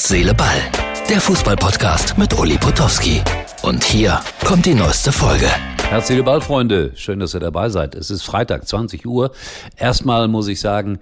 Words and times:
Herz, 0.00 0.08
Seele, 0.08 0.32
Ball. 0.32 0.56
Der 1.10 1.20
Fußballpodcast 1.20 2.16
mit 2.16 2.32
Uli 2.38 2.56
Potowski. 2.56 3.20
Und 3.60 3.84
hier 3.84 4.18
kommt 4.46 4.64
die 4.64 4.72
neueste 4.72 5.12
Folge. 5.12 5.46
Herz, 5.90 6.06
Seele, 6.06 6.22
Ball, 6.22 6.40
Freunde. 6.40 6.92
Schön, 6.94 7.20
dass 7.20 7.34
ihr 7.34 7.40
dabei 7.40 7.68
seid. 7.68 7.94
Es 7.94 8.10
ist 8.10 8.22
Freitag, 8.22 8.66
20 8.66 9.04
Uhr. 9.04 9.32
Erstmal 9.76 10.26
muss 10.28 10.48
ich 10.48 10.58
sagen, 10.58 11.00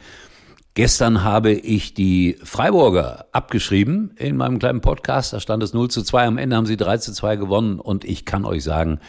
Gestern 0.75 1.25
habe 1.25 1.51
ich 1.51 1.95
die 1.95 2.37
Freiburger 2.45 3.27
abgeschrieben 3.33 4.13
in 4.17 4.37
meinem 4.37 4.61
kleinen 4.61 4.81
Podcast. 4.81 5.33
Da 5.33 5.41
stand 5.41 5.61
es 5.65 5.73
0 5.75 5.91
zu 5.91 6.05
2. 6.05 6.27
Am 6.27 6.39
Ende 6.39 6.55
haben 6.55 6.67
sie 6.67 6.77
3 6.77 6.99
zu 6.99 7.13
2 7.13 7.35
gewonnen. 7.35 7.81
Und 7.81 8.05
ich 8.05 8.25
kann 8.25 8.45
euch 8.45 8.63
sagen, 8.63 9.01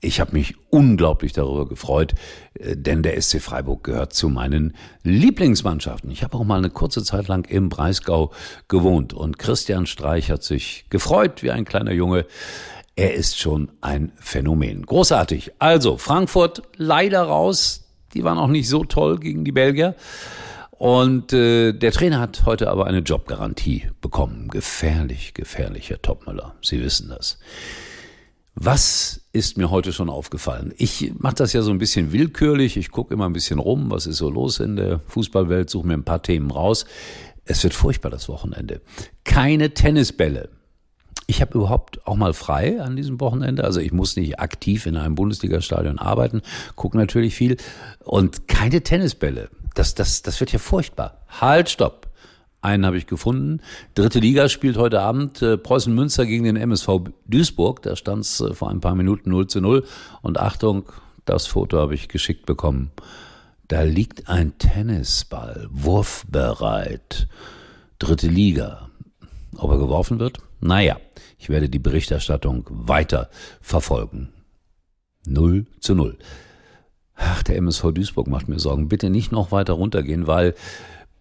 ich 0.00 0.20
habe 0.20 0.32
mich 0.32 0.54
unglaublich 0.70 1.32
darüber 1.32 1.66
gefreut, 1.68 2.14
äh, 2.54 2.76
denn 2.76 3.02
der 3.02 3.20
SC 3.20 3.40
Freiburg 3.40 3.84
gehört 3.84 4.12
zu 4.12 4.28
meinen 4.28 4.76
Lieblingsmannschaften. 5.02 6.10
Ich 6.10 6.22
habe 6.22 6.36
auch 6.36 6.44
mal 6.44 6.58
eine 6.58 6.70
kurze 6.70 7.02
Zeit 7.02 7.28
lang 7.28 7.48
im 7.48 7.68
Breisgau 7.68 8.32
gewohnt 8.68 9.14
und 9.14 9.38
Christian 9.38 9.86
Streich 9.86 10.30
hat 10.30 10.42
sich 10.42 10.86
gefreut 10.90 11.42
wie 11.42 11.50
ein 11.50 11.64
kleiner 11.64 11.92
Junge. 11.92 12.26
Er 12.94 13.14
ist 13.14 13.38
schon 13.38 13.70
ein 13.82 14.12
Phänomen. 14.16 14.86
Großartig. 14.86 15.52
Also, 15.58 15.98
Frankfurt 15.98 16.62
leider 16.76 17.22
raus. 17.22 17.84
Die 18.14 18.24
waren 18.24 18.38
auch 18.38 18.48
nicht 18.48 18.68
so 18.68 18.84
toll 18.84 19.18
gegen 19.18 19.44
die 19.44 19.52
Belgier. 19.52 19.94
Und 20.70 21.32
äh, 21.32 21.72
der 21.72 21.92
Trainer 21.92 22.20
hat 22.20 22.44
heute 22.46 22.70
aber 22.70 22.86
eine 22.86 22.98
Jobgarantie 22.98 23.90
bekommen. 24.00 24.48
Gefährlich, 24.48 25.34
gefährlicher 25.34 26.00
Topmüller. 26.00 26.54
Sie 26.62 26.82
wissen 26.82 27.08
das. 27.08 27.38
Was 28.58 29.20
ist 29.32 29.58
mir 29.58 29.70
heute 29.70 29.92
schon 29.92 30.08
aufgefallen? 30.08 30.72
Ich 30.78 31.12
mache 31.18 31.34
das 31.34 31.52
ja 31.52 31.60
so 31.60 31.70
ein 31.70 31.76
bisschen 31.76 32.12
willkürlich. 32.12 32.78
Ich 32.78 32.90
gucke 32.90 33.12
immer 33.12 33.26
ein 33.26 33.34
bisschen 33.34 33.58
rum, 33.58 33.90
was 33.90 34.06
ist 34.06 34.16
so 34.16 34.30
los 34.30 34.60
in 34.60 34.76
der 34.76 35.00
Fußballwelt, 35.08 35.68
suche 35.68 35.86
mir 35.86 35.92
ein 35.92 36.04
paar 36.04 36.22
Themen 36.22 36.50
raus. 36.50 36.86
Es 37.44 37.62
wird 37.62 37.74
furchtbar 37.74 38.08
das 38.08 38.30
Wochenende. 38.30 38.80
Keine 39.24 39.74
Tennisbälle. 39.74 40.48
Ich 41.26 41.42
habe 41.42 41.58
überhaupt 41.58 42.06
auch 42.06 42.16
mal 42.16 42.32
frei 42.32 42.80
an 42.80 42.96
diesem 42.96 43.20
Wochenende. 43.20 43.62
Also 43.62 43.78
ich 43.80 43.92
muss 43.92 44.16
nicht 44.16 44.40
aktiv 44.40 44.86
in 44.86 44.96
einem 44.96 45.16
Bundesligastadion 45.16 45.98
arbeiten, 45.98 46.40
gucke 46.76 46.96
natürlich 46.96 47.34
viel. 47.34 47.58
Und 48.04 48.48
keine 48.48 48.80
Tennisbälle. 48.80 49.50
Das, 49.74 49.94
das, 49.94 50.22
das 50.22 50.40
wird 50.40 50.52
ja 50.52 50.58
furchtbar. 50.58 51.20
Halt, 51.28 51.68
stopp. 51.68 52.05
Einen 52.60 52.86
habe 52.86 52.96
ich 52.96 53.06
gefunden. 53.06 53.60
Dritte 53.94 54.18
Liga 54.18 54.48
spielt 54.48 54.76
heute 54.76 55.00
Abend 55.00 55.40
äh, 55.42 55.56
Preußen 55.56 55.94
Münster 55.94 56.26
gegen 56.26 56.44
den 56.44 56.56
MSV 56.56 57.00
Duisburg. 57.26 57.82
Da 57.82 57.96
stand 57.96 58.22
es 58.22 58.40
äh, 58.40 58.54
vor 58.54 58.70
ein 58.70 58.80
paar 58.80 58.94
Minuten 58.94 59.30
0 59.30 59.46
zu 59.46 59.60
0. 59.60 59.84
Und 60.22 60.40
Achtung, 60.40 60.84
das 61.24 61.46
Foto 61.46 61.78
habe 61.78 61.94
ich 61.94 62.08
geschickt 62.08 62.46
bekommen. 62.46 62.90
Da 63.68 63.82
liegt 63.82 64.28
ein 64.28 64.58
Tennisball, 64.58 65.68
wurfbereit. 65.70 67.28
Dritte 67.98 68.28
Liga. 68.28 68.90
Ob 69.56 69.70
er 69.70 69.78
geworfen 69.78 70.18
wird? 70.18 70.38
Naja, 70.60 70.98
ich 71.38 71.48
werde 71.48 71.68
die 71.68 71.78
Berichterstattung 71.78 72.66
weiter 72.68 73.28
verfolgen. 73.60 74.28
0 75.26 75.66
zu 75.80 75.94
0. 75.94 76.16
Ach, 77.16 77.42
der 77.42 77.56
MSV 77.56 77.92
Duisburg 77.92 78.28
macht 78.28 78.48
mir 78.48 78.58
Sorgen. 78.58 78.88
Bitte 78.88 79.10
nicht 79.10 79.32
noch 79.32 79.50
weiter 79.50 79.72
runtergehen, 79.72 80.26
weil 80.26 80.54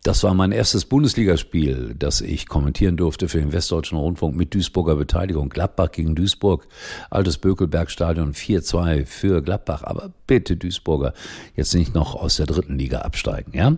das 0.05 0.23
war 0.23 0.35
mein 0.35 0.51
erstes 0.51 0.85
Bundesligaspiel, 0.85 1.95
das 1.97 2.21
ich 2.21 2.47
kommentieren 2.47 2.95
durfte 2.95 3.27
für 3.27 3.39
den 3.39 3.51
Westdeutschen 3.53 3.97
Rundfunk 3.97 4.35
mit 4.35 4.53
Duisburger 4.53 4.97
Beteiligung. 4.97 5.49
Gladbach 5.49 5.91
gegen 5.91 6.13
Duisburg, 6.13 6.67
altes 7.09 7.39
Bökelbergstadion 7.39 8.35
4-2 8.35 9.07
für 9.07 9.41
Gladbach. 9.41 9.81
Aber 9.81 10.11
bitte 10.27 10.57
Duisburger 10.57 11.13
jetzt 11.55 11.73
nicht 11.73 11.95
noch 11.95 12.13
aus 12.13 12.37
der 12.37 12.45
dritten 12.45 12.77
Liga 12.77 12.99
absteigen. 12.99 13.51
Ja? 13.55 13.77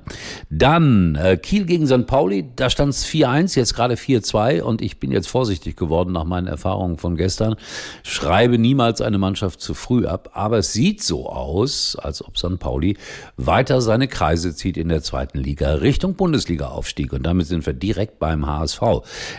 Dann 0.50 1.16
äh, 1.16 1.38
Kiel 1.38 1.64
gegen 1.64 1.88
St. 1.88 2.08
Pauli, 2.08 2.46
da 2.58 2.70
stand 2.70 2.90
es 2.90 3.06
4-1, 3.06 3.58
jetzt 3.58 3.74
gerade 3.74 3.96
4-2 3.96 4.62
und 4.62 4.82
ich 4.82 5.00
bin 5.00 5.12
jetzt 5.12 5.30
vorsichtig 5.30 5.78
geworden 5.78 6.12
nach 6.12 6.26
meinen 6.26 6.48
Erfahrungen 6.48 6.98
von 6.98 7.16
gestern. 7.16 7.56
Schreibe 8.04 8.58
niemals 8.58 9.00
eine 9.00 9.18
Mannschaft 9.18 9.62
zu 9.62 9.74
früh 9.74 10.06
ab, 10.06 10.32
aber 10.34 10.58
es 10.58 10.74
sieht 10.74 11.02
so 11.02 11.30
aus, 11.30 11.96
als 11.96 12.22
ob 12.22 12.38
St. 12.38 12.60
Pauli 12.60 12.98
weiter 13.38 13.80
seine 13.80 14.10
Kreise 14.10 14.54
zieht 14.54 14.76
in 14.76 14.90
der 14.90 15.02
zweiten 15.02 15.38
Liga 15.38 15.76
Richtung 15.76 16.17
Bundesliga-Aufstieg. 16.18 17.14
Und 17.14 17.24
damit 17.24 17.48
sind 17.48 17.66
wir 17.66 17.74
direkt 17.74 18.20
beim 18.20 18.46
HSV. 18.46 18.82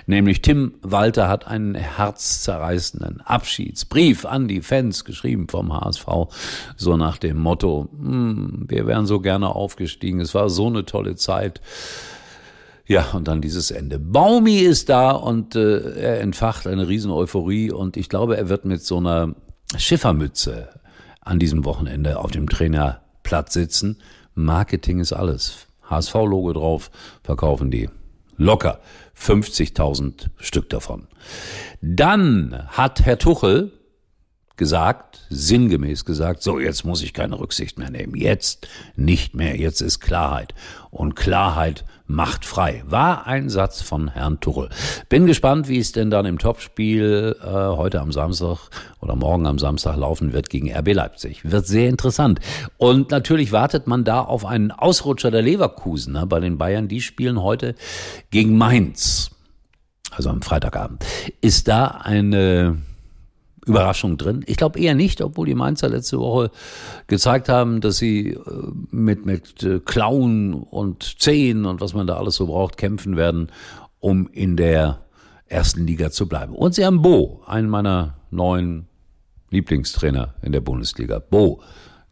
Nämlich 0.07 0.43
Tim 0.43 0.75
Walter 0.83 1.29
hat 1.29 1.47
einen 1.47 1.75
herzzerreißenden 1.75 3.21
Abschiedsbrief 3.21 4.25
an 4.25 4.49
die 4.49 4.63
Fans 4.63 5.05
geschrieben 5.05 5.49
vom 5.49 5.73
HSV. 5.73 6.07
So 6.77 6.97
nach 6.97 7.19
dem 7.19 7.39
Motto, 7.39 7.89
hm, 7.93 8.67
wir 8.69 8.87
wären 8.87 9.07
so 9.07 9.21
gerne 9.21 9.55
aufgestiegen. 9.55 10.21
Es 10.21 10.35
war 10.35 10.49
so 10.49 10.67
eine 10.67 10.85
tolle 10.85 11.17
Zeit. 11.17 11.61
Ja, 12.87 13.11
und 13.13 13.29
dann 13.29 13.43
dieses 13.43 13.71
Ende. 13.71 13.99
Baumi 13.99 14.61
ist 14.61 14.89
da 14.89 15.11
und 15.11 15.55
äh, 15.55 16.01
er 16.01 16.21
entfacht 16.21 16.67
eine 16.67 16.89
riesen 16.89 17.11
Euphorie 17.11 17.71
und 17.71 17.99
ich 17.99 18.09
glaube, 18.09 18.39
er 18.39 18.49
wird 18.49 18.65
mit 18.65 18.83
so 18.83 18.97
einer 18.97 19.35
Schiffermütze 19.77 20.71
an 21.21 21.39
diesem 21.39 21.67
Wochenende 21.67 22.19
auf 22.19 22.31
dem 22.31 22.49
Trainerplatz 22.49 23.53
sitzen. 23.53 23.99
Marketing 24.35 25.01
ist 25.01 25.13
alles. 25.13 25.68
HSV-Logo 25.91 26.53
drauf, 26.53 26.91
verkaufen 27.23 27.71
die 27.71 27.89
locker 28.37 28.81
50.000 29.17 30.29
Stück 30.39 30.69
davon. 30.71 31.09
Dann 31.81 32.67
hat 32.69 33.05
Herr 33.05 33.19
Tuchel 33.19 33.73
gesagt, 34.59 35.27
sinngemäß 35.31 36.05
gesagt, 36.05 36.43
so 36.43 36.59
jetzt 36.59 36.85
muss 36.85 37.03
ich 37.03 37.15
keine 37.15 37.39
Rücksicht 37.39 37.79
mehr 37.79 37.91
nehmen. 37.91 38.15
Jetzt 38.15 38.69
nicht 38.97 39.35
mehr, 39.35 39.57
jetzt 39.57 39.81
ist 39.81 40.01
Klarheit. 40.01 40.55
Und 40.91 41.17
Klarheit 41.17 41.85
macht 42.09 42.45
frei. 42.45 42.83
War 42.87 43.27
ein 43.27 43.51
Satz 43.51 43.83
von 43.83 44.09
Herrn 44.09 44.41
Tuchel. 44.41 44.71
Bin 45.09 45.27
gespannt, 45.27 45.69
wie 45.69 45.79
es 45.79 45.93
denn 45.93 46.11
dann 46.11 46.27
im 46.27 46.39
Topspiel 46.39 47.37
äh, 47.41 47.47
heute 47.47 48.01
am 48.01 48.13
Samstag 48.13 48.59
oder 49.01 49.15
morgen 49.15 49.47
am 49.47 49.59
Samstag 49.59 49.97
laufen 49.97 50.33
wird 50.33 50.49
gegen 50.49 50.73
RB 50.73 50.95
Leipzig. 50.95 51.51
Wird 51.51 51.67
sehr 51.67 51.89
interessant. 51.89 52.41
Und 52.79 53.11
natürlich 53.11 53.53
wartet 53.53 53.87
man 53.87 54.05
da 54.05 54.21
auf 54.21 54.47
einen 54.47 54.71
Ausrutscher 54.71 55.31
der 55.31 55.43
Leverkusen 55.43 56.15
ne, 56.15 56.27
bei 56.27 56.41
den 56.41 56.59
Bayern. 56.59 56.89
Die 56.89 57.03
spielen 57.03 57.43
heute 57.43 57.75
gegen 58.31 58.57
Mainz. 58.57 59.31
Also 60.11 60.31
am 60.31 60.41
Freitagabend. 60.41 61.05
Ist 61.43 61.69
da 61.69 61.87
eine 61.89 62.79
Überraschung 63.69 64.17
drin? 64.17 64.43
Ich 64.47 64.57
glaube 64.57 64.81
eher 64.81 64.95
nicht, 64.95 65.21
obwohl 65.21 65.47
die 65.47 65.55
Mainzer 65.55 65.89
letzte 65.89 66.19
Woche 66.19 66.51
gezeigt 67.07 67.49
haben, 67.49 67.81
dass 67.81 67.99
sie 67.99 68.31
äh, 68.31 68.39
mit, 68.91 69.27
mit 69.27 69.63
äh, 69.63 69.81
Klauen 69.81 70.55
und 70.55 71.21
Zehen 71.21 71.67
und 71.67 71.81
was 71.81 71.95
man 71.95 72.07
da 72.07 72.17
alles 72.17 72.37
so 72.37 72.47
braucht, 72.47 72.77
kämpfen 72.77 73.17
werden, 73.17 73.53
um 74.01 74.29
in 74.33 74.57
der 74.57 75.05
ersten 75.47 75.87
Liga 75.87 76.11
zu 76.11 76.29
bleiben. 76.29 76.55
Und 76.55 76.75
sie 76.75 76.85
haben 76.85 77.03
Bo, 77.03 77.43
einen 77.47 77.69
meiner 77.69 78.17
neuen 78.31 78.87
Lieblingstrainer 79.51 80.35
in 80.43 80.53
der 80.53 80.61
Bundesliga. 80.61 81.19
Bo, 81.19 81.61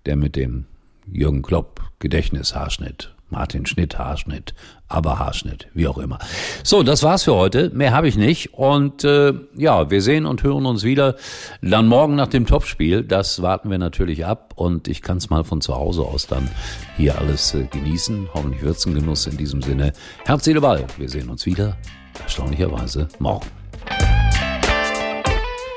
der 0.06 0.16
mit 0.16 0.37
dem 0.37 0.66
Jürgen 1.06 1.43
Klopp 1.43 1.81
Gedächtnishaarschnitt 1.99 3.16
Martin 3.28 3.66
Schnitt, 3.66 3.98
Haarschnitt, 3.98 4.54
aber 4.88 5.19
Haarschnitt, 5.19 5.69
wie 5.75 5.88
auch 5.88 5.98
immer. 5.98 6.19
So, 6.62 6.82
das 6.82 7.03
war's 7.03 7.25
für 7.25 7.34
heute. 7.34 7.70
Mehr 7.70 7.92
habe 7.92 8.09
ich 8.09 8.16
nicht. 8.16 8.54
Und 8.54 9.04
äh, 9.04 9.32
ja, 9.56 9.91
wir 9.91 10.00
sehen 10.00 10.26
und 10.26 10.42
hören 10.42 10.66
uns 10.66 10.84
wieder 10.84 11.16
dann 11.60 11.88
morgen 11.88 12.15
nach 12.15 12.28
dem 12.28 12.47
Topspiel. 12.47 13.03
Das 13.03 13.42
warten 13.42 13.70
wir 13.70 13.78
natürlich 13.78 14.25
ab. 14.25 14.53
Und 14.54 14.88
ich 14.88 15.03
kann 15.03 15.16
es 15.16 15.28
mal 15.28 15.44
von 15.44 15.60
zu 15.60 15.75
Hause 15.75 16.03
aus 16.03 16.26
dann 16.26 16.48
hier 16.97 17.19
alles 17.19 17.54
äh, 17.54 17.65
genießen. 17.65 18.28
Hoffentlich 18.32 18.62
wird's 18.62 18.86
ein 18.86 18.94
Genuss 18.94 19.26
in 19.26 19.36
diesem 19.36 19.60
Sinne. 19.60 19.92
Herz, 20.25 20.44
Seele, 20.44 20.60
Ball. 20.60 20.84
Wir 20.97 21.09
sehen 21.09 21.28
uns 21.28 21.47
wieder, 21.47 21.76
erstaunlicherweise, 22.22 23.09
morgen. 23.19 23.47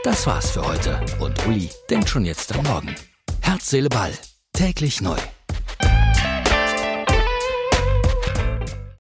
Das 0.04 0.26
war's 0.28 0.52
für 0.52 0.66
heute. 0.66 1.00
Und 1.20 1.46
Uli 1.48 1.70
denkt 1.90 2.10
schon 2.10 2.26
jetzt 2.26 2.56
am 2.56 2.64
Morgen. 2.64 2.96
Herz, 3.42 3.70
Seele, 3.70 3.90
Ball. 3.90 4.12
Täglich 4.54 5.02
neu. 5.02 5.18